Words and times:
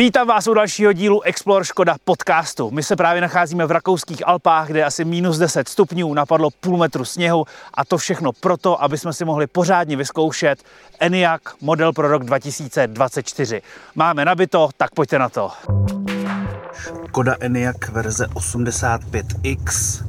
Vítám 0.00 0.26
vás 0.26 0.46
u 0.46 0.54
dalšího 0.54 0.92
dílu 0.92 1.22
Explore 1.22 1.64
Škoda 1.64 1.96
podcastu. 2.04 2.70
My 2.70 2.82
se 2.82 2.96
právě 2.96 3.20
nacházíme 3.20 3.66
v 3.66 3.70
rakouských 3.70 4.28
Alpách, 4.28 4.66
kde 4.66 4.84
asi 4.84 5.04
minus 5.04 5.38
10 5.38 5.68
stupňů, 5.68 6.14
napadlo 6.14 6.50
půl 6.60 6.76
metru 6.76 7.04
sněhu 7.04 7.44
a 7.74 7.84
to 7.84 7.98
všechno 7.98 8.32
proto, 8.32 8.82
aby 8.82 8.98
jsme 8.98 9.12
si 9.12 9.24
mohli 9.24 9.46
pořádně 9.46 9.96
vyzkoušet 9.96 10.62
ENIAC 11.00 11.42
model 11.60 11.92
pro 11.92 12.08
rok 12.08 12.24
2024. 12.24 13.62
Máme 13.94 14.24
nabito, 14.24 14.68
tak 14.76 14.90
pojďte 14.90 15.18
na 15.18 15.28
to. 15.28 15.50
Škoda 17.08 17.36
ENIAC 17.40 17.88
verze 17.92 18.26
85X, 18.26 20.04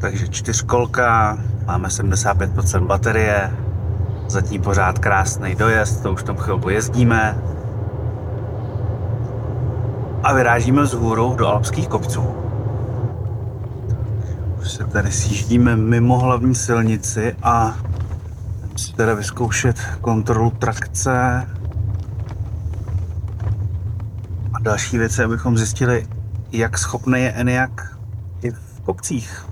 takže 0.00 0.28
čtyřkolka, 0.28 1.38
máme 1.66 1.88
75% 1.88 2.86
baterie, 2.86 3.50
zatím 4.26 4.62
pořád 4.62 4.98
krásný 4.98 5.54
dojezd, 5.54 6.02
to 6.02 6.12
už 6.12 6.22
tam 6.22 6.36
chvilku 6.36 6.68
jezdíme, 6.68 7.53
a 10.24 10.32
vyrážíme 10.32 10.82
vzhůru 10.82 11.34
do 11.34 11.48
alpských 11.48 11.88
kopců. 11.88 12.34
Už 14.60 14.70
se 14.70 14.84
tady 14.84 15.12
sjíždíme 15.12 15.76
mimo 15.76 16.18
hlavní 16.18 16.54
silnici 16.54 17.36
a 17.42 17.76
si 18.76 18.92
teda 18.92 19.14
vyzkoušet 19.14 19.80
kontrolu 20.00 20.50
trakce 20.50 21.46
a 24.54 24.60
další 24.62 24.98
věci, 24.98 25.22
abychom 25.22 25.58
zjistili, 25.58 26.06
jak 26.52 26.78
schopný 26.78 27.20
je 27.20 27.32
Eniak 27.32 27.96
i 28.42 28.50
v 28.50 28.80
kopcích. 28.84 29.46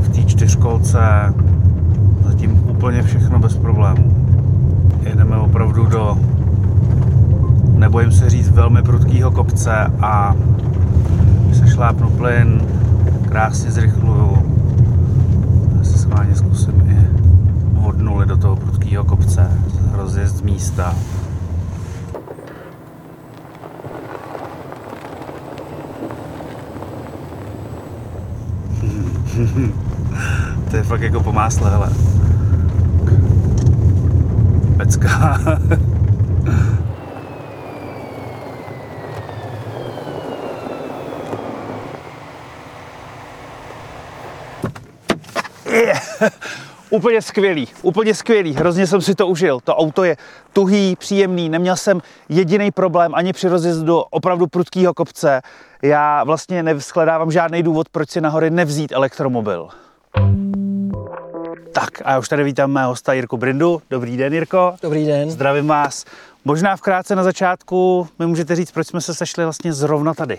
V 0.00 0.08
té 0.14 0.24
čtyřkolce 0.24 0.98
zatím 2.24 2.70
úplně 2.70 3.02
všechno 3.02 3.38
bez 3.38 3.56
problémů 3.56 4.25
jedeme 5.08 5.36
opravdu 5.36 5.86
do, 5.86 6.16
nebojím 7.78 8.12
se 8.12 8.30
říct, 8.30 8.48
velmi 8.48 8.82
prudkého 8.82 9.30
kopce 9.30 9.74
a 10.00 10.34
se 11.52 11.68
šlápnu 11.68 12.10
plyn, 12.10 12.62
krásně 13.28 13.70
zrychluju. 13.70 14.38
Já 15.78 15.84
si 15.84 15.98
schválně 15.98 16.34
zkusím 16.34 16.82
i 16.90 17.08
od 17.86 17.98
nuly 17.98 18.26
do 18.26 18.36
toho 18.36 18.56
prudkého 18.56 19.04
kopce, 19.04 19.50
rozjezd 19.92 20.36
z 20.36 20.42
místa. 20.42 20.94
to 30.70 30.76
je 30.76 30.82
fakt 30.82 31.02
jako 31.02 31.22
po 31.22 31.32
másle, 31.32 31.70
hele 31.70 31.90
pecka. 34.76 35.38
úplně 46.90 47.22
skvělý, 47.22 47.68
úplně 47.82 48.14
skvělý, 48.14 48.52
hrozně 48.52 48.86
jsem 48.86 49.00
si 49.00 49.14
to 49.14 49.26
užil. 49.26 49.60
To 49.60 49.76
auto 49.76 50.04
je 50.04 50.16
tuhý, 50.52 50.96
příjemný, 50.96 51.48
neměl 51.48 51.76
jsem 51.76 52.00
jediný 52.28 52.70
problém 52.70 53.14
ani 53.14 53.32
při 53.32 53.48
rozjezdu 53.48 53.86
do 53.86 54.04
opravdu 54.04 54.46
prudkého 54.46 54.94
kopce. 54.94 55.42
Já 55.82 56.24
vlastně 56.24 56.62
nevzkledávám 56.62 57.30
žádný 57.30 57.62
důvod, 57.62 57.88
proč 57.88 58.10
si 58.10 58.20
nahoře 58.20 58.50
nevzít 58.50 58.92
elektromobil. 58.92 59.68
Tak 61.76 62.02
a 62.04 62.12
já 62.12 62.18
už 62.18 62.28
tady 62.28 62.44
vítám 62.44 62.70
mého 62.70 62.90
hosta 62.90 63.12
Jirku 63.12 63.36
Brindu. 63.36 63.82
Dobrý 63.90 64.16
den, 64.16 64.32
Jirko. 64.32 64.74
Dobrý 64.82 65.06
den. 65.06 65.30
Zdravím 65.30 65.66
vás. 65.66 66.04
Možná 66.44 66.76
vkrátce 66.76 67.16
na 67.16 67.22
začátku 67.22 68.08
mi 68.18 68.26
můžete 68.26 68.56
říct, 68.56 68.72
proč 68.72 68.86
jsme 68.86 69.00
se 69.00 69.14
sešli 69.14 69.44
vlastně 69.44 69.72
zrovna 69.72 70.14
tady. 70.14 70.38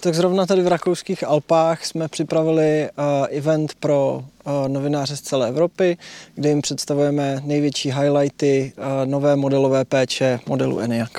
Tak 0.00 0.14
zrovna 0.14 0.46
tady 0.46 0.62
v 0.62 0.68
rakouských 0.68 1.24
Alpách 1.24 1.84
jsme 1.84 2.08
připravili 2.08 2.88
uh, 2.98 3.26
event 3.30 3.74
pro 3.80 4.24
uh, 4.44 4.68
novináře 4.68 5.16
z 5.16 5.20
celé 5.20 5.48
Evropy, 5.48 5.96
kde 6.34 6.48
jim 6.48 6.62
představujeme 6.62 7.40
největší 7.44 7.92
highlighty 7.92 8.72
uh, 8.76 8.84
nové 9.10 9.36
modelové 9.36 9.84
péče 9.84 10.40
modelu 10.46 10.80
ENIAC. 10.80 11.12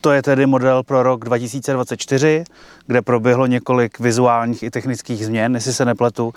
To 0.00 0.12
je 0.12 0.22
tedy 0.22 0.46
model 0.46 0.82
pro 0.82 1.02
rok 1.02 1.24
2024, 1.24 2.44
kde 2.86 3.02
proběhlo 3.02 3.46
několik 3.46 3.98
vizuálních 3.98 4.62
i 4.62 4.70
technických 4.70 5.26
změn, 5.26 5.54
jestli 5.54 5.72
se 5.72 5.84
nepletu 5.84 6.34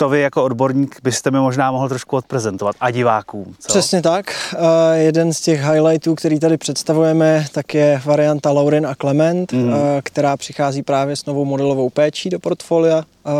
to 0.00 0.08
vy 0.08 0.20
jako 0.20 0.44
odborník 0.44 0.96
byste 1.02 1.30
mi 1.30 1.38
možná 1.38 1.72
mohl 1.72 1.88
trošku 1.88 2.16
odprezentovat 2.16 2.76
a 2.80 2.90
divákům. 2.90 3.54
Co? 3.58 3.68
Přesně 3.68 4.02
tak. 4.02 4.54
Uh, 4.54 4.60
jeden 4.94 5.32
z 5.32 5.40
těch 5.40 5.60
highlightů, 5.60 6.14
který 6.14 6.40
tady 6.40 6.56
představujeme, 6.56 7.46
tak 7.52 7.74
je 7.74 8.02
varianta 8.04 8.50
Lauren 8.50 8.86
a 8.86 8.94
Clement, 8.94 9.52
mm. 9.52 9.68
uh, 9.68 9.74
která 10.02 10.36
přichází 10.36 10.82
právě 10.82 11.16
s 11.16 11.26
novou 11.26 11.44
modelovou 11.44 11.90
péčí 11.90 12.30
do 12.30 12.38
portfolia. 12.38 12.96
Uh, 12.96 13.32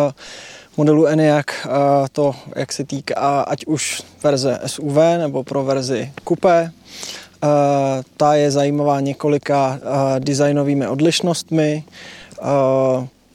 modelu 0.77 1.07
ENIAC 1.07 1.47
to, 2.13 2.35
jak 2.57 2.73
se 2.73 2.85
týká 2.85 3.41
ať 3.41 3.67
už 3.67 4.03
verze 4.23 4.59
SUV 4.67 4.97
nebo 5.19 5.45
pro 5.45 5.65
verzi 5.65 6.13
Coupé. 6.29 6.73
Ta 8.17 8.35
je 8.35 8.51
zajímavá 8.51 9.01
několika 9.01 9.79
designovými 10.19 10.87
odlišnostmi. 10.87 11.85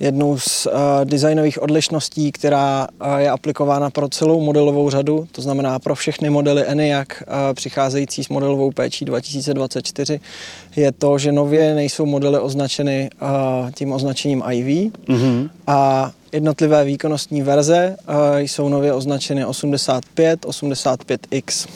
Jednou 0.05 0.39
z 0.39 0.66
uh, 0.66 0.71
designových 1.03 1.61
odlišností, 1.61 2.31
která 2.31 2.88
uh, 2.88 3.16
je 3.16 3.29
aplikována 3.29 3.89
pro 3.89 4.09
celou 4.09 4.41
modelovou 4.41 4.89
řadu, 4.89 5.27
to 5.31 5.41
znamená 5.41 5.79
pro 5.79 5.95
všechny 5.95 6.29
modely 6.29 6.63
ENIAC 6.67 7.07
uh, 7.09 7.33
přicházející 7.53 8.23
s 8.23 8.29
modelovou 8.29 8.71
péčí 8.71 9.05
2024, 9.05 10.19
je 10.75 10.91
to, 10.91 11.17
že 11.17 11.31
nově 11.31 11.75
nejsou 11.75 12.05
modely 12.05 12.39
označeny 12.39 13.09
uh, 13.21 13.71
tím 13.71 13.94
označením 13.94 14.44
IV 14.51 14.67
mm-hmm. 14.67 15.49
a 15.67 16.11
jednotlivé 16.31 16.85
výkonnostní 16.85 17.41
verze 17.41 17.97
uh, 18.09 18.15
jsou 18.38 18.69
nově 18.69 18.94
označeny 18.94 19.45
85, 19.45 20.45
85X. 20.45 21.67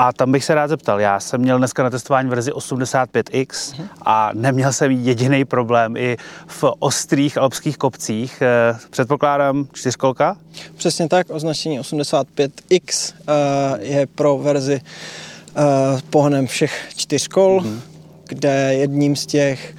A 0.00 0.12
tam 0.12 0.32
bych 0.32 0.44
se 0.44 0.54
rád 0.54 0.68
zeptal, 0.68 1.00
já 1.00 1.20
jsem 1.20 1.40
měl 1.40 1.58
dneska 1.58 1.82
na 1.82 1.90
testování 1.90 2.28
verzi 2.28 2.52
85X 2.52 3.82
a 4.02 4.30
neměl 4.34 4.72
jsem 4.72 4.90
jediný 4.90 5.44
problém 5.44 5.96
i 5.96 6.16
v 6.46 6.64
ostrých 6.78 7.38
alpských 7.38 7.76
kopcích. 7.76 8.42
Eh, 8.42 8.78
předpokládám 8.90 9.68
čtyřkolka? 9.72 10.36
Přesně 10.76 11.08
tak, 11.08 11.26
označení 11.30 11.80
85X 11.80 13.14
eh, 13.28 13.32
je 13.80 14.06
pro 14.06 14.38
verzi 14.38 14.80
eh, 14.80 15.62
pohonem 16.10 16.46
všech 16.46 16.88
čtyř 16.96 17.28
kol, 17.28 17.60
mm-hmm. 17.60 17.80
kde 18.26 18.74
jedním 18.74 19.16
z 19.16 19.26
těch 19.26 19.74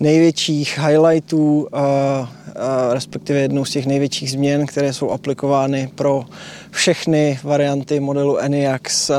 největších 0.00 0.78
highlightů, 0.78 1.68
respektive 2.92 3.38
jednou 3.38 3.64
z 3.64 3.70
těch 3.70 3.86
největších 3.86 4.30
změn, 4.30 4.66
které 4.66 4.92
jsou 4.92 5.10
aplikovány 5.10 5.90
pro 5.94 6.24
všechny 6.70 7.38
varianty 7.42 8.00
modelu 8.00 8.38
ENIAC 8.38 8.82
s 8.88 9.14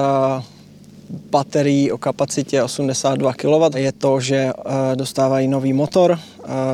baterií 1.30 1.92
o 1.92 1.98
kapacitě 1.98 2.64
82 2.64 3.34
kW 3.34 3.78
je 3.78 3.92
to, 3.92 4.20
že 4.20 4.52
dostávají 4.96 5.48
nový 5.48 5.74
motor, 5.74 6.20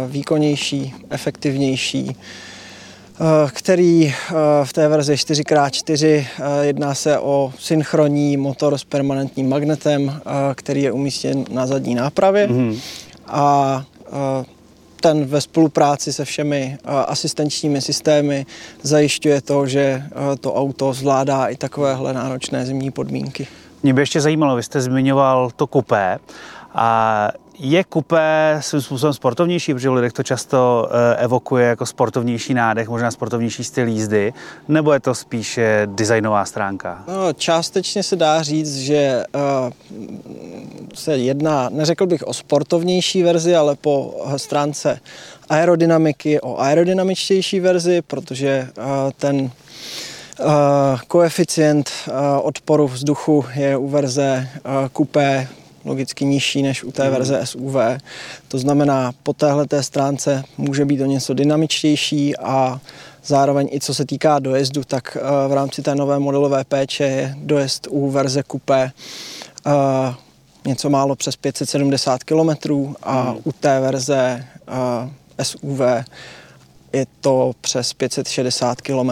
výkonnější, 0.07 0.93
efektivnější, 1.09 2.15
který 3.51 4.13
v 4.63 4.73
té 4.73 4.87
verzi 4.87 5.13
4x4 5.13 6.25
jedná 6.61 6.95
se 6.95 7.19
o 7.19 7.53
synchronní 7.59 8.37
motor 8.37 8.77
s 8.77 8.83
permanentním 8.83 9.49
magnetem, 9.49 10.21
který 10.55 10.81
je 10.81 10.91
umístěn 10.91 11.45
na 11.51 11.67
zadní 11.67 11.95
nápravě. 11.95 12.47
Mm-hmm. 12.47 12.79
A 13.27 13.85
ten 15.01 15.25
ve 15.25 15.41
spolupráci 15.41 16.13
se 16.13 16.25
všemi 16.25 16.77
asistenčními 16.85 17.81
systémy 17.81 18.45
zajišťuje 18.81 19.41
to, 19.41 19.67
že 19.67 20.03
to 20.39 20.53
auto 20.53 20.93
zvládá 20.93 21.47
i 21.47 21.55
takovéhle 21.55 22.13
náročné 22.13 22.65
zimní 22.65 22.91
podmínky. 22.91 23.47
Mě 23.83 23.93
by 23.93 24.01
ještě 24.01 24.21
zajímalo, 24.21 24.55
vy 24.55 24.63
jste 24.63 24.81
zmiňoval 24.81 25.51
to 25.55 25.67
kupé. 25.67 26.19
A 26.73 27.29
je 27.63 27.83
kupé 27.83 28.57
svým 28.59 28.81
způsobem 28.81 29.13
sportovnější, 29.13 29.73
protože 29.73 29.89
lidech 29.89 30.13
to 30.13 30.23
často 30.23 30.89
eh, 30.91 31.15
evokuje 31.23 31.67
jako 31.67 31.85
sportovnější 31.85 32.53
nádech, 32.53 32.89
možná 32.89 33.11
sportovnější 33.11 33.63
styl 33.63 33.87
jízdy, 33.87 34.33
nebo 34.67 34.93
je 34.93 34.99
to 34.99 35.15
spíše 35.15 35.81
designová 35.85 36.45
stránka? 36.45 37.03
No, 37.07 37.33
částečně 37.33 38.03
se 38.03 38.15
dá 38.15 38.43
říct, 38.43 38.77
že 38.77 39.23
uh, 39.35 39.41
se 40.93 41.17
jedná, 41.17 41.69
neřekl 41.69 42.05
bych 42.05 42.23
o 42.23 42.33
sportovnější 42.33 43.23
verzi, 43.23 43.55
ale 43.55 43.75
po 43.75 44.25
stránce 44.37 44.99
aerodynamiky 45.49 46.41
o 46.41 46.59
aerodynamičtější 46.59 47.59
verzi, 47.59 48.01
protože 48.01 48.67
uh, 48.77 48.83
ten 49.17 49.51
koeficient 51.07 51.89
odporu 52.41 52.87
vzduchu 52.87 53.45
je 53.55 53.77
u 53.77 53.87
verze 53.87 54.49
kupé 54.93 55.47
logicky 55.85 56.25
nižší 56.25 56.61
než 56.61 56.83
u 56.83 56.91
té 56.91 57.03
mhm. 57.03 57.11
verze 57.11 57.41
SUV. 57.43 57.75
To 58.47 58.57
znamená, 58.57 59.11
po 59.23 59.33
téhle 59.33 59.67
té 59.67 59.83
stránce 59.83 60.43
může 60.57 60.85
být 60.85 61.01
o 61.01 61.05
něco 61.05 61.33
dynamičtější 61.33 62.37
a 62.37 62.79
zároveň 63.25 63.69
i 63.71 63.79
co 63.79 63.93
se 63.93 64.05
týká 64.05 64.39
dojezdu, 64.39 64.83
tak 64.83 65.17
eh, 65.17 65.47
v 65.47 65.53
rámci 65.53 65.81
té 65.81 65.95
nové 65.95 66.19
modelové 66.19 66.63
péče 66.63 67.03
je 67.03 67.35
dojezd 67.37 67.87
u 67.89 68.09
verze 68.11 68.43
Coupé 68.51 68.91
eh, 69.67 69.71
něco 70.65 70.89
málo 70.89 71.15
přes 71.15 71.35
570 71.35 72.23
km 72.23 72.49
a 73.03 73.21
hmm. 73.21 73.37
u 73.43 73.51
té 73.51 73.79
verze 73.79 74.45
SUV 75.41 75.81
je 76.93 77.05
to 77.21 77.51
přes 77.61 77.93
560 77.93 78.81
km. 78.81 79.09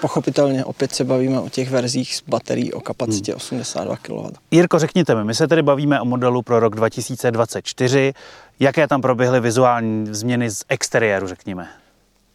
Pochopitelně 0.00 0.64
opět 0.64 0.94
se 0.94 1.04
bavíme 1.04 1.40
o 1.40 1.48
těch 1.48 1.70
verzích 1.70 2.14
s 2.14 2.22
baterií 2.28 2.72
o 2.72 2.80
kapacitě 2.80 3.32
hmm. 3.32 3.36
82 3.36 3.96
kW. 3.96 4.36
Jirko, 4.50 4.78
řekněte 4.78 5.14
mi, 5.14 5.24
my 5.24 5.34
se 5.34 5.48
tedy 5.48 5.62
bavíme 5.62 6.00
o 6.00 6.04
modelu 6.04 6.42
pro 6.42 6.60
rok 6.60 6.76
2024. 6.76 8.12
Jaké 8.60 8.88
tam 8.88 9.02
proběhly 9.02 9.40
vizuální 9.40 10.06
změny 10.10 10.50
z 10.50 10.64
exteriéru, 10.68 11.26
řekněme? 11.26 11.68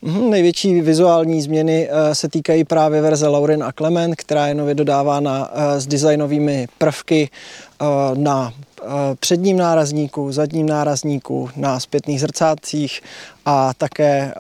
Mm, 0.02 0.30
největší 0.30 0.82
vizuální 0.82 1.42
změny 1.42 1.90
uh, 1.90 2.14
se 2.14 2.30
týkají 2.30 2.64
právě 2.64 3.02
verze 3.02 3.28
Lauren 3.28 3.64
a 3.64 3.72
Clement, 3.72 4.16
která 4.16 4.48
je 4.48 4.54
nově 4.54 4.76
dodávána 4.76 5.52
uh, 5.52 5.62
s 5.78 5.88
designovými 5.88 6.68
prvky 6.78 7.30
uh, 7.82 7.88
na 8.18 8.54
předním 9.20 9.58
nárazníku, 9.58 10.32
zadním 10.32 10.66
nárazníku, 10.66 11.50
na 11.56 11.80
zpětných 11.80 12.22
zrcátcích 12.22 13.02
a 13.48 13.74
také 13.78 14.34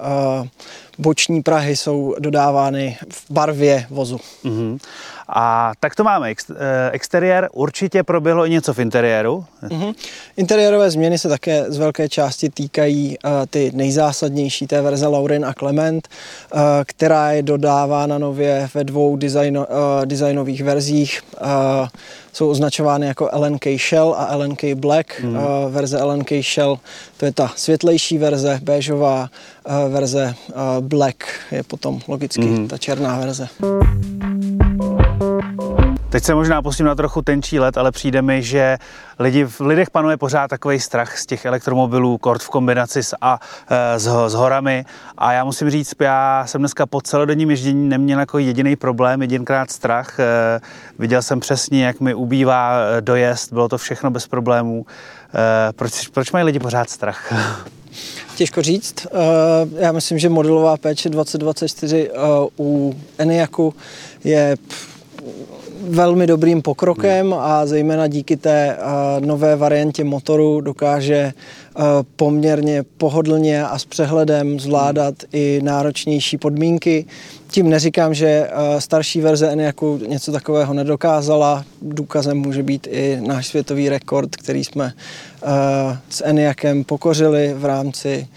boční 0.98 1.44
prahy 1.44 1.75
jsou 1.75 2.15
dodávány 2.19 2.98
v 3.09 3.31
barvě 3.31 3.86
vozu. 3.89 4.19
Mm-hmm. 4.45 4.80
A 5.30 5.71
tak 5.80 5.95
to 5.95 6.04
máme. 6.04 6.30
Ex, 6.30 6.50
eh, 6.50 6.56
exteriér 6.92 7.50
určitě 7.54 8.04
proběhlo 8.04 8.45
i 8.45 8.50
něco 8.50 8.74
v 8.74 8.80
interiéru. 8.80 9.45
Mm-hmm. 9.63 9.95
Interiérové 10.38 10.92
změny 10.92 11.18
se 11.18 11.30
také 11.30 11.65
z 11.68 11.77
velké 11.77 12.09
části 12.09 12.50
týkají 12.50 13.18
uh, 13.25 13.31
ty 13.50 13.71
nejzásadnější 13.75 14.68
té 14.68 14.81
verze 14.81 15.07
Laurin 15.07 15.45
a 15.45 15.54
Clement, 15.54 16.07
uh, 16.54 16.59
která 16.86 17.31
je 17.31 17.44
dodávána 17.44 18.18
nově 18.18 18.69
ve 18.74 18.83
dvou 18.83 19.15
designo, 19.15 19.65
uh, 19.65 20.06
designových 20.06 20.63
verzích. 20.63 21.21
Uh, 21.42 21.48
jsou 22.33 22.50
označovány 22.50 23.07
jako 23.07 23.30
LNK 23.33 23.65
Shell 23.89 24.15
a 24.18 24.36
LNK 24.36 24.63
Black. 24.75 25.21
Mm. 25.24 25.36
Uh, 25.36 25.44
verze 25.69 26.04
LNK 26.04 26.31
Shell 26.54 26.80
to 27.18 27.25
je 27.25 27.31
ta 27.31 27.51
světlejší 27.56 28.18
verze, 28.18 28.59
béžová 28.63 28.96
uh, 29.05 29.94
verze 29.94 30.35
uh, 30.47 30.85
Black 30.85 31.23
je 31.51 31.63
potom 31.63 31.99
logicky 32.07 32.45
mm. 32.45 32.67
ta 32.67 32.77
černá 32.77 33.19
verze. 33.19 33.47
Teď 36.09 36.23
se 36.23 36.35
možná 36.35 36.61
pustím 36.61 36.85
na 36.85 36.95
trochu 36.95 37.21
tenčí 37.21 37.59
let, 37.59 37.77
ale 37.77 37.91
přijde 37.91 38.21
mi, 38.21 38.44
že 38.44 38.77
lidi, 39.19 39.45
v 39.45 39.59
lidech 39.59 39.89
panuje 39.89 40.17
pořád 40.17 40.47
takový 40.47 40.79
strach 40.79 41.17
z 41.17 41.25
těch 41.25 41.45
elektromobilů, 41.45 42.17
kort 42.17 42.41
v 42.41 42.49
kombinaci 42.49 43.03
s, 43.03 43.15
a, 43.21 43.39
e, 43.69 43.99
s, 43.99 44.27
s 44.27 44.33
horami. 44.33 44.85
A 45.17 45.33
já 45.33 45.44
musím 45.44 45.69
říct, 45.69 45.94
já 45.99 46.44
jsem 46.47 46.61
dneska 46.61 46.85
po 46.85 47.01
celodenním 47.01 47.49
ježdění 47.49 47.89
neměl 47.89 48.19
jako 48.19 48.38
jediný 48.38 48.75
problém, 48.75 49.21
jedinkrát 49.21 49.71
strach. 49.71 50.17
Viděl 50.99 51.21
jsem 51.21 51.39
přesně, 51.39 51.85
jak 51.85 51.99
mi 51.99 52.13
ubývá 52.13 52.79
dojezd, 52.99 53.53
bylo 53.53 53.69
to 53.69 53.77
všechno 53.77 54.11
bez 54.11 54.27
problémů. 54.27 54.85
Proč, 55.75 56.07
proč 56.07 56.31
mají 56.31 56.45
lidi 56.45 56.59
pořád 56.59 56.89
strach? 56.89 57.33
Těžko 58.35 58.61
říct. 58.61 59.07
Já 59.77 59.91
myslím, 59.91 60.19
že 60.19 60.29
modelová 60.29 60.77
péče 60.77 61.09
2024 61.09 62.09
u 62.59 62.95
Eniaku 63.17 63.73
je 64.23 64.57
velmi 65.87 66.27
dobrým 66.27 66.61
pokrokem 66.61 67.33
a 67.33 67.65
zejména 67.65 68.07
díky 68.07 68.37
té 68.37 68.77
nové 69.19 69.55
variantě 69.55 70.03
motoru 70.03 70.61
dokáže 70.61 71.33
poměrně 72.15 72.83
pohodlně 72.97 73.65
a 73.65 73.79
s 73.79 73.85
přehledem 73.85 74.59
zvládat 74.59 75.15
i 75.33 75.59
náročnější 75.63 76.37
podmínky. 76.37 77.05
Tím 77.47 77.69
neříkám, 77.69 78.13
že 78.13 78.49
starší 78.79 79.21
verze 79.21 79.49
Eniaku 79.49 79.99
něco 80.07 80.31
takového 80.31 80.73
nedokázala. 80.73 81.65
Důkazem 81.81 82.37
může 82.37 82.63
být 82.63 82.87
i 82.91 83.19
náš 83.27 83.47
světový 83.47 83.89
rekord, 83.89 84.35
který 84.35 84.63
jsme 84.63 84.93
s 86.09 86.23
Eniakem 86.25 86.83
pokořili 86.83 87.53
v 87.57 87.65
rámci 87.65 88.27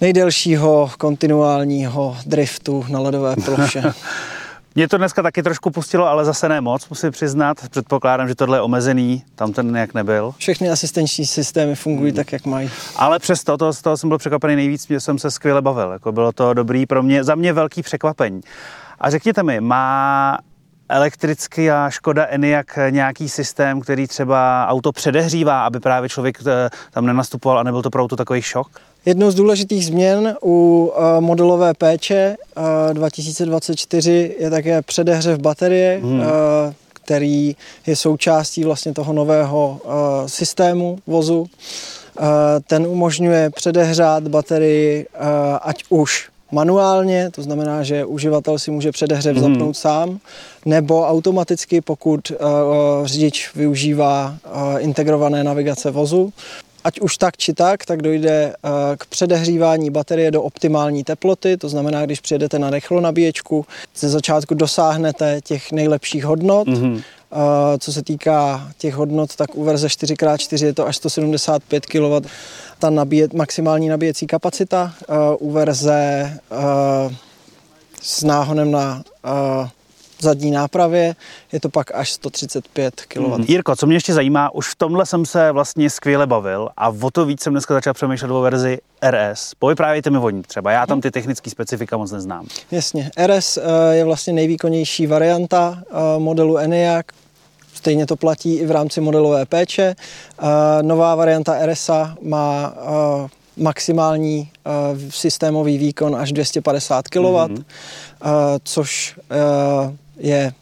nejdelšího 0.00 0.90
kontinuálního 0.98 2.16
driftu 2.26 2.84
na 2.88 3.00
ledové 3.00 3.36
ploše. 3.44 3.82
Mě 4.76 4.88
to 4.88 4.98
dneska 4.98 5.22
taky 5.22 5.42
trošku 5.42 5.70
pustilo, 5.70 6.06
ale 6.06 6.24
zase 6.24 6.48
ne 6.48 6.60
moc, 6.60 6.88
musím 6.88 7.10
přiznat. 7.10 7.68
Předpokládám, 7.70 8.28
že 8.28 8.34
tohle 8.34 8.56
je 8.56 8.60
omezený, 8.60 9.24
tam 9.34 9.52
ten 9.52 9.72
nějak 9.72 9.94
nebyl. 9.94 10.34
Všechny 10.38 10.70
asistenční 10.70 11.26
systémy 11.26 11.74
fungují 11.74 12.10
hmm. 12.10 12.16
tak, 12.16 12.32
jak 12.32 12.46
mají. 12.46 12.70
Ale 12.96 13.18
přesto, 13.18 13.56
to, 13.56 13.72
z 13.72 13.82
toho 13.82 13.96
jsem 13.96 14.08
byl 14.08 14.18
překvapený 14.18 14.56
nejvíc, 14.56 14.86
že 14.88 15.00
jsem 15.00 15.18
se 15.18 15.30
skvěle 15.30 15.62
bavil. 15.62 15.90
Jako 15.90 16.12
bylo 16.12 16.32
to 16.32 16.54
dobrý 16.54 16.86
pro 16.86 17.02
mě, 17.02 17.24
za 17.24 17.34
mě 17.34 17.52
velký 17.52 17.82
překvapení. 17.82 18.40
A 19.00 19.10
řekněte 19.10 19.42
mi, 19.42 19.60
má 19.60 20.38
elektrická 20.88 21.90
Škoda 21.90 22.26
Enyaq 22.26 22.78
nějaký 22.90 23.28
systém, 23.28 23.80
který 23.80 24.06
třeba 24.06 24.66
auto 24.68 24.92
předehřívá, 24.92 25.66
aby 25.66 25.80
právě 25.80 26.08
člověk 26.08 26.38
eh, 26.46 26.70
tam 26.90 27.06
nenastupoval 27.06 27.58
a 27.58 27.62
nebyl 27.62 27.82
to 27.82 27.90
pro 27.90 28.02
auto 28.02 28.16
takový 28.16 28.42
šok? 28.42 28.80
Jednou 29.06 29.30
z 29.30 29.34
důležitých 29.34 29.86
změn 29.86 30.36
u 30.42 30.92
eh, 30.96 31.20
modelové 31.20 31.74
péče 31.74 32.36
2024 32.92 34.36
eh, 34.38 34.42
je 34.42 34.50
také 34.50 34.82
předehřev 34.82 35.38
baterie, 35.38 36.00
hmm. 36.02 36.22
který 36.92 37.56
je 37.86 37.96
součástí 37.96 38.64
vlastně 38.64 38.94
toho 38.94 39.12
nového 39.12 39.80
systému 40.26 40.98
vozu. 41.06 41.46
Ten 42.66 42.86
umožňuje 42.86 43.50
předehřát 43.50 44.28
baterii 44.28 45.06
ať 45.62 45.84
už 45.88 46.28
manuálně, 46.52 47.30
to 47.30 47.42
znamená, 47.42 47.82
že 47.82 48.04
uživatel 48.04 48.58
si 48.58 48.70
může 48.70 48.92
předehřev 48.92 49.36
hmm. 49.36 49.44
zapnout 49.44 49.76
sám, 49.76 50.18
nebo 50.64 51.06
automaticky, 51.06 51.80
pokud 51.80 52.32
řidič 53.04 53.50
využívá 53.54 54.36
integrované 54.78 55.44
navigace 55.44 55.90
vozu. 55.90 56.32
Ať 56.84 57.00
už 57.00 57.16
tak 57.16 57.36
či 57.36 57.52
tak, 57.52 57.84
tak 57.84 58.02
dojde 58.02 58.54
uh, 58.64 58.70
k 58.96 59.06
předehřívání 59.06 59.90
baterie 59.90 60.30
do 60.30 60.42
optimální 60.42 61.04
teploty, 61.04 61.56
to 61.56 61.68
znamená, 61.68 62.06
když 62.06 62.20
přijedete 62.20 62.58
na 62.58 62.70
rychlonabíječku, 62.70 63.66
ze 63.96 64.08
začátku 64.08 64.54
dosáhnete 64.54 65.40
těch 65.44 65.72
nejlepších 65.72 66.24
hodnot, 66.24 66.68
mm-hmm. 66.68 67.02
Co 67.78 67.92
se 67.92 68.02
týká 68.02 68.70
těch 68.78 68.94
hodnot, 68.94 69.36
tak 69.36 69.54
u 69.54 69.64
verze 69.64 69.86
4x4 69.86 70.66
je 70.66 70.72
to 70.72 70.86
až 70.86 70.96
175 70.96 71.86
kW 71.86 72.28
ta 72.78 72.90
nabíje, 72.90 73.28
maximální 73.34 73.88
nabíjecí 73.88 74.26
kapacita. 74.26 74.94
U 75.38 75.50
verze 75.50 76.30
s 78.02 78.22
náhonem 78.22 78.70
na 78.70 79.02
zadní 80.20 80.50
nápravě, 80.50 81.14
je 81.52 81.60
to 81.60 81.68
pak 81.68 81.94
až 81.94 82.12
135 82.12 83.02
kW. 83.08 83.20
Hmm. 83.20 83.44
Jirko, 83.48 83.76
co 83.76 83.86
mě 83.86 83.96
ještě 83.96 84.14
zajímá, 84.14 84.54
už 84.54 84.68
v 84.68 84.74
tomhle 84.74 85.06
jsem 85.06 85.26
se 85.26 85.52
vlastně 85.52 85.90
skvěle 85.90 86.26
bavil 86.26 86.68
a 86.76 86.88
o 86.88 87.10
to 87.10 87.24
víc 87.24 87.42
jsem 87.42 87.52
dneska 87.52 87.74
začal 87.74 87.94
přemýšlet 87.94 88.30
o 88.30 88.40
verzi 88.40 88.78
RS. 89.10 89.54
Povyprávějte 89.58 90.10
mi 90.10 90.18
o 90.18 90.30
ní 90.30 90.42
třeba, 90.42 90.70
já 90.70 90.86
tam 90.86 91.00
ty 91.00 91.10
technické 91.10 91.50
specifika 91.50 91.96
moc 91.96 92.12
neznám. 92.12 92.46
Jasně, 92.70 93.10
RS 93.26 93.58
je 93.90 94.04
vlastně 94.04 94.32
nejvýkonnější 94.32 95.06
varianta 95.06 95.82
modelu 96.18 96.58
Enyaq, 96.58 97.04
Stejně 97.74 98.06
to 98.06 98.16
platí 98.16 98.54
i 98.54 98.66
v 98.66 98.70
rámci 98.70 99.00
modelové 99.00 99.46
péče. 99.46 99.94
Nová 100.82 101.14
varianta 101.14 101.66
RSA 101.66 102.16
má 102.22 102.74
maximální 103.56 104.50
systémový 105.08 105.78
výkon 105.78 106.16
až 106.16 106.32
250 106.32 107.08
kW, 107.08 107.18
mm-hmm. 107.18 107.64
což 108.64 109.18
je 110.16 110.52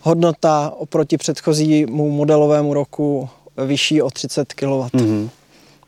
hodnota 0.00 0.72
oproti 0.76 1.16
předchozímu 1.16 2.10
modelovému 2.10 2.74
roku 2.74 3.28
vyšší 3.66 4.02
o 4.02 4.10
30 4.10 4.52
kW. 4.54 4.64
Mm-hmm. 4.64 5.30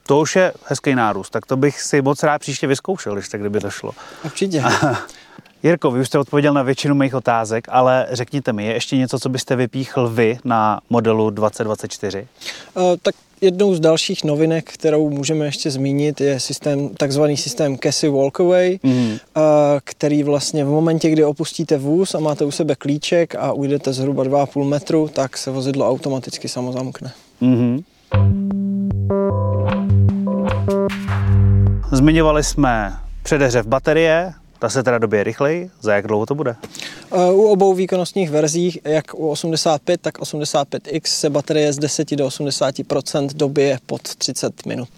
To 0.06 0.20
už 0.20 0.36
je 0.36 0.52
hezký 0.66 0.94
nárůst, 0.94 1.30
tak 1.30 1.46
to 1.46 1.56
bych 1.56 1.80
si 1.80 2.02
moc 2.02 2.22
rád 2.22 2.38
příště 2.38 2.66
vyzkoušel, 2.66 3.14
když 3.14 3.28
tak 3.28 3.40
kdyby 3.40 3.60
to 3.60 3.70
šlo. 3.70 3.92
Určitě. 4.24 4.64
Jirko, 5.62 5.90
vy 5.90 6.00
už 6.00 6.06
jste 6.06 6.18
odpověděl 6.18 6.54
na 6.54 6.62
většinu 6.62 6.94
mých 6.94 7.14
otázek, 7.14 7.66
ale 7.68 8.06
řekněte 8.10 8.52
mi, 8.52 8.66
je 8.66 8.72
ještě 8.72 8.96
něco, 8.96 9.18
co 9.18 9.28
byste 9.28 9.56
vypíchl 9.56 10.08
vy 10.08 10.38
na 10.44 10.80
modelu 10.90 11.30
2024? 11.30 12.18
Uh, 12.18 12.82
eh, 12.82 12.96
tak 13.02 13.14
jednou 13.40 13.74
z 13.74 13.80
dalších 13.80 14.24
novinek, 14.24 14.72
kterou 14.72 15.10
můžeme 15.10 15.44
ještě 15.44 15.70
zmínit, 15.70 16.20
je 16.20 16.40
systém, 16.40 16.88
takzvaný 16.88 17.36
systém 17.36 17.78
Cassie 17.78 18.10
Walkaway, 18.10 18.78
mm. 18.82 19.10
uh, 19.10 19.18
který 19.84 20.22
vlastně 20.22 20.64
v 20.64 20.68
momentě, 20.68 21.10
kdy 21.10 21.24
opustíte 21.24 21.78
vůz 21.78 22.14
a 22.14 22.20
máte 22.20 22.44
u 22.44 22.50
sebe 22.50 22.74
klíček 22.74 23.34
a 23.34 23.52
ujdete 23.52 23.92
zhruba 23.92 24.24
2,5 24.24 24.68
metru, 24.68 25.08
tak 25.08 25.36
se 25.36 25.50
vozidlo 25.50 25.88
automaticky 25.88 26.48
samozamkne. 26.48 27.12
Mm-hmm. 27.42 27.82
Zmiňovali 31.92 32.44
jsme 32.44 32.92
předehřev 33.22 33.66
baterie, 33.66 34.32
Ta 34.62 34.68
se 34.68 34.82
teda 34.82 34.98
dobije 34.98 35.24
rychleji? 35.24 35.70
Za 35.80 35.94
jak 35.94 36.06
dlouho 36.06 36.26
to 36.26 36.34
bude? 36.34 36.56
U 37.32 37.42
obou 37.42 37.74
výkonnostních 37.74 38.30
verzí, 38.30 38.80
jak 38.84 39.14
u 39.14 39.28
85, 39.28 40.00
tak 40.00 40.18
85X, 40.18 41.02
se 41.04 41.30
baterie 41.30 41.72
z 41.72 41.78
10 41.78 42.10
do 42.10 42.26
80% 42.26 43.28
dobije 43.34 43.78
pod 43.86 44.02
30 44.14 44.66
minut. 44.66 44.88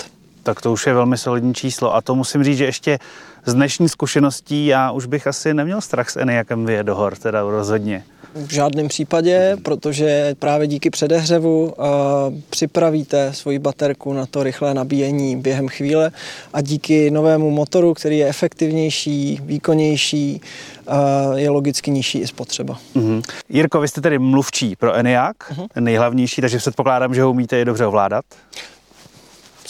Tak 0.43 0.61
to 0.61 0.73
už 0.73 0.87
je 0.87 0.95
velmi 0.95 1.19
solidní 1.19 1.55
číslo 1.55 1.95
a 1.95 2.01
to 2.01 2.15
musím 2.15 2.45
říct, 2.45 2.59
že 2.59 2.65
ještě 2.65 2.99
z 3.47 3.55
dnešní 3.55 3.89
zkušeností 3.89 4.67
já 4.67 4.91
už 4.91 5.07
bych 5.07 5.27
asi 5.27 5.55
neměl 5.55 5.81
strach 5.81 6.11
s 6.11 6.17
Eniakem 6.17 6.67
vyjet 6.67 6.87
do 6.87 6.95
hor, 6.95 7.17
teda 7.17 7.43
rozhodně. 7.43 8.05
V 8.35 8.53
žádném 8.53 8.89
případě, 8.89 9.57
protože 9.63 10.35
právě 10.39 10.67
díky 10.67 10.91
předehřevu 10.91 11.65
uh, 11.65 11.75
připravíte 12.51 13.33
svoji 13.33 13.59
baterku 13.59 14.13
na 14.13 14.27
to 14.27 14.43
rychlé 14.43 14.75
nabíjení 14.75 15.37
během 15.37 15.69
chvíle 15.69 16.11
a 16.53 16.61
díky 16.61 17.11
novému 17.11 17.51
motoru, 17.51 17.95
který 17.95 18.19
je 18.19 18.29
efektivnější, 18.29 19.41
výkonnější, 19.43 20.41
uh, 20.89 21.39
je 21.39 21.51
logicky 21.51 21.91
nižší 21.91 22.19
i 22.19 22.27
spotřeba. 22.27 22.79
Uh-huh. 22.97 23.23
Jirko, 23.49 23.81
vy 23.81 23.89
jste 23.89 24.01
tedy 24.01 24.19
mluvčí 24.19 24.77
pro 24.77 24.95
Eniak, 24.95 25.37
uh-huh. 25.51 25.67
nejhlavnější, 25.81 26.41
takže 26.41 26.59
předpokládám, 26.59 27.15
že 27.15 27.23
ho 27.23 27.31
umíte 27.31 27.61
i 27.61 27.65
dobře 27.65 27.87
ovládat. 27.87 28.25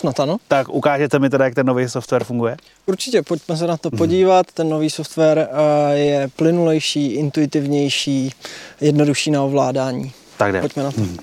Snad 0.04 0.20
ano. 0.20 0.36
Tak 0.48 0.68
ukážete 0.68 1.18
mi 1.18 1.30
teda, 1.30 1.44
jak 1.44 1.54
ten 1.54 1.66
nový 1.66 1.88
software 1.88 2.24
funguje? 2.24 2.56
Určitě, 2.86 3.22
pojďme 3.22 3.56
se 3.56 3.66
na 3.66 3.76
to 3.76 3.90
podívat. 3.90 4.46
Ten 4.54 4.68
nový 4.68 4.90
software 4.90 5.48
eh, 5.50 5.98
je 5.98 6.28
plynulejší, 6.36 7.06
intuitivnější, 7.06 8.32
jednodušší 8.80 9.30
na 9.30 9.42
ovládání. 9.42 10.12
Tak 10.36 10.52
jde. 10.52 10.60
Pojďme 10.60 10.82
na 10.82 10.92
to. 10.92 11.00
Hmm. 11.00 11.16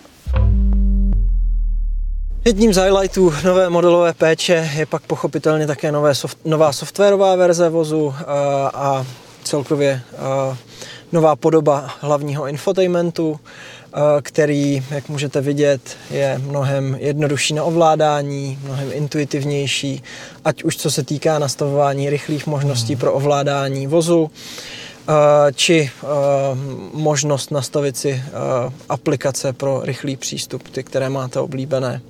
Jedním 2.45 2.73
z 2.73 2.77
highlightů 2.77 3.33
nové 3.45 3.69
modelové 3.69 4.13
péče 4.13 4.69
je 4.75 4.85
pak 4.85 5.01
pochopitelně 5.01 5.67
také 5.67 5.91
nové 5.91 6.15
soft, 6.15 6.37
nová 6.45 6.73
softwarová 6.73 7.35
verze 7.35 7.69
vozu 7.69 8.15
a, 8.17 8.23
eh, 8.27 8.71
a 8.73 9.05
celkově 9.43 10.01
a, 10.17 10.49
eh, 10.53 10.57
nová 11.11 11.35
podoba 11.35 11.89
hlavního 11.99 12.47
infotainmentu. 12.47 13.39
Eh, 13.93 14.21
který, 14.21 14.83
jak 14.91 15.09
můžete 15.09 15.41
vidět, 15.41 15.81
je 16.11 16.41
mnohem 16.43 16.97
jednodušší 16.99 17.53
na 17.53 17.63
ovládání, 17.63 18.59
mnohem 18.63 18.89
intuitivnější, 18.93 20.03
ať 20.45 20.63
už 20.63 20.77
co 20.77 20.91
se 20.91 21.03
týká 21.03 21.39
nastavování 21.39 22.09
rychlých 22.09 22.47
možností 22.47 22.95
pro 22.95 23.13
ovládání 23.13 23.87
vozu, 23.87 24.31
eh, 24.31 25.13
či 25.53 25.91
eh, 26.03 26.07
možnost 26.93 27.51
nastavit 27.51 27.97
si 27.97 28.23
aplikace 28.89 29.53
pro 29.53 29.81
rychlý 29.83 30.15
přístup, 30.15 30.69
ty, 30.69 30.83
které 30.83 31.09
máte 31.09 31.39
oblíbené. 31.39 32.01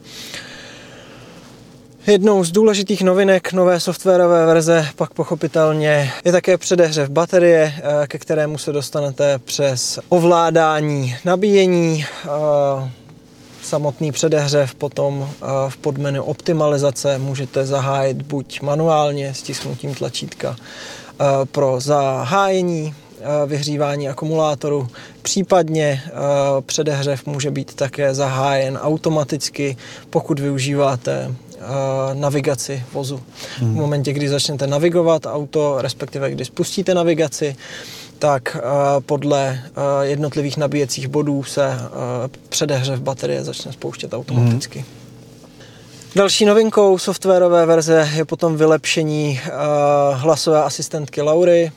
Jednou 2.07 2.43
z 2.43 2.51
důležitých 2.51 3.01
novinek 3.01 3.53
nové 3.53 3.79
softwarové 3.79 4.45
verze 4.45 4.87
pak 4.95 5.13
pochopitelně 5.13 6.11
je 6.25 6.31
také 6.31 6.57
předehřev 6.57 7.09
baterie, 7.09 7.73
eh, 7.77 8.07
ke 8.07 8.17
kterému 8.17 8.57
se 8.57 8.71
dostanete 8.71 9.39
přes 9.39 9.99
ovládání 10.09 11.15
nabíjení, 11.25 12.05
eh, 12.05 12.29
samotný 13.63 14.11
předehřev 14.11 14.75
potom 14.75 15.29
eh, 15.29 15.45
v 15.69 15.77
podmenu 15.77 16.23
optimalizace 16.23 17.17
můžete 17.17 17.65
zahájit 17.65 18.21
buď 18.21 18.61
manuálně 18.61 19.33
stisknutím 19.33 19.95
tlačítka 19.95 20.55
pro 21.51 21.79
zahájení 21.79 22.93
vyhřívání 23.45 24.09
akumulátoru. 24.09 24.87
Případně 25.21 26.03
předehřev 26.65 27.25
může 27.25 27.51
být 27.51 27.73
také 27.75 28.13
zahájen 28.13 28.77
automaticky, 28.77 29.77
pokud 30.09 30.39
využíváte 30.39 31.35
navigaci 32.13 32.83
vozu. 32.93 33.21
Hmm. 33.57 33.73
V 33.73 33.75
momentě, 33.75 34.13
kdy 34.13 34.29
začnete 34.29 34.67
navigovat 34.67 35.25
auto, 35.25 35.81
respektive 35.81 36.31
když 36.31 36.47
spustíte 36.47 36.93
navigaci, 36.93 37.55
tak 38.19 38.57
podle 39.05 39.63
jednotlivých 40.01 40.57
nabíjecích 40.57 41.07
bodů 41.07 41.43
se 41.43 41.71
předehřev 42.49 42.99
baterie 42.99 43.43
začne 43.43 43.73
spouštět 43.73 44.13
automaticky. 44.13 44.79
Hmm. 44.79 44.87
Další 46.15 46.45
novinkou 46.45 46.97
softwarové 46.97 47.65
verze 47.65 48.09
je 48.15 48.25
potom 48.25 48.57
vylepšení 48.57 49.39
hlasové 50.13 50.63
asistentky 50.63 51.21
Laury. 51.21 51.71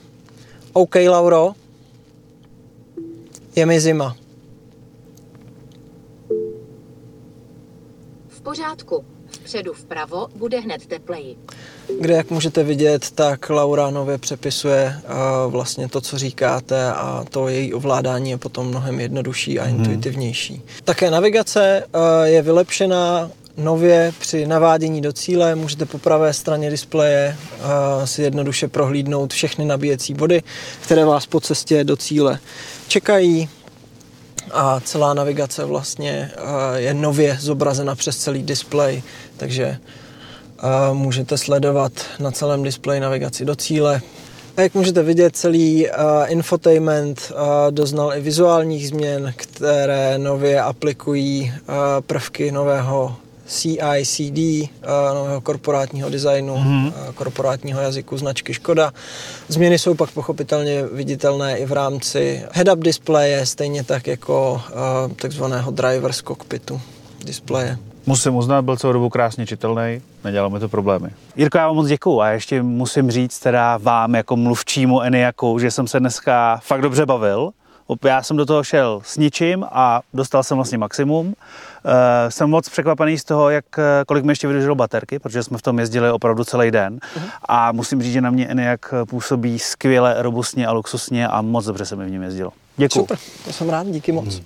OK, 0.72 0.94
Lauro, 1.08 1.52
je 3.56 3.66
mi 3.66 3.80
zima. 3.80 4.16
V 8.28 8.40
pořádku. 8.42 9.04
Vpředu 9.44 9.72
vpravo 9.72 10.28
bude 10.36 10.60
hned 10.60 10.86
tepleji. 10.86 11.36
Kde, 12.00 12.14
jak 12.14 12.30
můžete 12.30 12.64
vidět, 12.64 13.10
tak 13.10 13.50
Laura 13.50 13.90
nově 13.90 14.18
přepisuje 14.18 15.00
uh, 15.04 15.52
vlastně 15.52 15.88
to, 15.88 16.00
co 16.00 16.18
říkáte 16.18 16.92
a 16.92 17.24
to 17.30 17.48
její 17.48 17.74
ovládání 17.74 18.30
je 18.30 18.38
potom 18.38 18.66
mnohem 18.66 19.00
jednodušší 19.00 19.60
a 19.60 19.64
hmm. 19.64 19.78
intuitivnější. 19.78 20.62
Také 20.84 21.10
navigace 21.10 21.84
uh, 21.94 22.00
je 22.24 22.42
vylepšená 22.42 23.30
nově 23.56 24.12
při 24.20 24.46
navádění 24.46 25.00
do 25.00 25.12
cíle 25.12 25.54
můžete 25.54 25.86
po 25.86 25.98
pravé 25.98 26.32
straně 26.32 26.70
displeje 26.70 27.36
uh, 27.58 28.04
si 28.04 28.22
jednoduše 28.22 28.68
prohlídnout 28.68 29.32
všechny 29.32 29.64
nabíjecí 29.64 30.14
body, 30.14 30.42
které 30.80 31.04
vás 31.04 31.26
po 31.26 31.40
cestě 31.40 31.84
do 31.84 31.96
cíle 31.96 32.38
čekají 32.88 33.48
a 34.54 34.80
celá 34.84 35.14
navigace 35.14 35.64
vlastně 35.64 36.30
je 36.74 36.94
nově 36.94 37.38
zobrazena 37.40 37.94
přes 37.94 38.16
celý 38.16 38.42
displej, 38.42 39.02
takže 39.36 39.78
můžete 40.92 41.38
sledovat 41.38 41.92
na 42.20 42.30
celém 42.30 42.62
displeji 42.62 43.00
navigaci 43.00 43.44
do 43.44 43.56
cíle. 43.56 44.00
A 44.56 44.60
jak 44.60 44.74
můžete 44.74 45.02
vidět, 45.02 45.36
celý 45.36 45.88
infotainment 46.26 47.32
doznal 47.70 48.14
i 48.14 48.20
vizuálních 48.20 48.88
změn, 48.88 49.32
které 49.36 50.18
nově 50.18 50.60
aplikují 50.60 51.52
prvky 52.06 52.52
nového 52.52 53.16
CICD, 53.46 54.38
eh, 54.38 54.68
nového 55.14 55.40
korporátního 55.40 56.10
designu, 56.10 56.56
mm-hmm. 56.56 56.92
korporátního 57.14 57.80
jazyku 57.80 58.18
značky 58.18 58.54
Škoda. 58.54 58.92
Změny 59.48 59.78
jsou 59.78 59.94
pak 59.94 60.10
pochopitelně 60.10 60.86
viditelné 60.86 61.58
i 61.58 61.66
v 61.66 61.72
rámci 61.72 62.42
head-up 62.52 62.78
displeje, 62.78 63.46
stejně 63.46 63.84
tak 63.84 64.06
jako 64.06 64.62
eh, 64.68 65.14
takzvaného 65.14 65.70
drivers 65.70 66.22
cockpitu 66.22 66.80
displeje. 67.24 67.78
Musím 68.06 68.34
uznat, 68.34 68.62
byl 68.62 68.76
celou 68.76 68.92
dobu 68.92 69.08
krásně 69.08 69.46
čitelný, 69.46 70.02
nedělalo 70.24 70.50
mi 70.50 70.60
to 70.60 70.68
problémy. 70.68 71.08
Jirko, 71.36 71.58
já 71.58 71.66
vám 71.66 71.76
moc 71.76 71.88
děkuju 71.88 72.20
a 72.20 72.28
ještě 72.28 72.62
musím 72.62 73.10
říct 73.10 73.38
teda 73.38 73.76
vám 73.76 74.14
jako 74.14 74.36
mluvčímu 74.36 75.00
Eniaku, 75.00 75.58
že 75.58 75.70
jsem 75.70 75.86
se 75.86 76.00
dneska 76.00 76.60
fakt 76.62 76.82
dobře 76.82 77.06
bavil. 77.06 77.50
Já 78.04 78.22
jsem 78.22 78.36
do 78.36 78.46
toho 78.46 78.64
šel 78.64 79.00
s 79.04 79.16
ničím 79.16 79.64
a 79.70 80.00
dostal 80.14 80.42
jsem 80.42 80.56
vlastně 80.56 80.78
maximum. 80.78 81.26
Uh, 81.26 81.32
jsem 82.28 82.50
moc 82.50 82.68
překvapený 82.68 83.18
z 83.18 83.24
toho, 83.24 83.50
jak, 83.50 83.64
eh, 83.78 84.04
kolik 84.06 84.24
mi 84.24 84.32
ještě 84.32 84.48
vydrželo 84.48 84.74
baterky, 84.74 85.18
protože 85.18 85.42
jsme 85.42 85.58
v 85.58 85.62
tom 85.62 85.78
jezdili 85.78 86.10
opravdu 86.10 86.44
celý 86.44 86.70
den. 86.70 86.98
Uh-huh. 86.98 87.28
A 87.48 87.72
musím 87.72 88.02
říct, 88.02 88.12
že 88.12 88.20
na 88.20 88.30
mě 88.30 88.46
Enyaq 88.46 88.90
působí 89.08 89.58
skvěle, 89.58 90.14
robustně 90.18 90.66
a 90.66 90.72
luxusně 90.72 91.28
a 91.28 91.42
moc 91.42 91.64
dobře 91.64 91.84
se 91.86 91.96
mi 91.96 92.06
v 92.06 92.10
něm 92.10 92.22
jezdilo. 92.22 92.52
Děkuji. 92.76 93.00
Super, 93.00 93.18
to 93.44 93.52
jsem 93.52 93.68
rád, 93.68 93.86
díky 93.86 94.12
moc. 94.12 94.24
Uh-huh. 94.24 94.42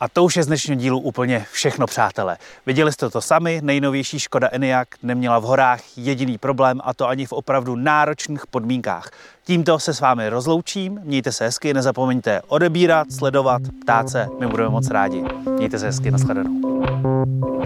A 0.00 0.08
to 0.08 0.24
už 0.24 0.36
je 0.36 0.42
z 0.42 0.46
dnešního 0.46 0.80
dílu 0.80 0.98
úplně 0.98 1.46
všechno, 1.52 1.86
přátelé. 1.86 2.36
Viděli 2.66 2.92
jste 2.92 3.10
to 3.10 3.20
sami, 3.20 3.60
nejnovější 3.64 4.18
Škoda 4.18 4.48
Enyaq 4.52 4.88
neměla 5.02 5.38
v 5.38 5.42
horách 5.42 5.80
jediný 5.96 6.38
problém 6.38 6.80
a 6.84 6.94
to 6.94 7.08
ani 7.08 7.26
v 7.26 7.32
opravdu 7.32 7.76
náročných 7.76 8.46
podmínkách. 8.46 9.10
Tímto 9.44 9.78
se 9.78 9.94
s 9.94 10.00
vámi 10.00 10.28
rozloučím, 10.28 11.00
mějte 11.04 11.32
se 11.32 11.44
hezky, 11.44 11.74
nezapomeňte 11.74 12.42
odebírat, 12.48 13.12
sledovat, 13.12 13.62
ptát 13.82 14.08
se, 14.08 14.28
my 14.40 14.46
budeme 14.46 14.68
moc 14.68 14.90
rádi. 14.90 15.24
Mějte 15.56 15.78
se 15.78 15.86
hezky, 15.86 16.10
nashledanou. 16.10 17.59